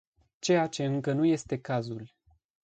[0.39, 2.11] Ceea ce încă nu este cazul.